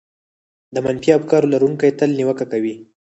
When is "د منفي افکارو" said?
0.73-1.51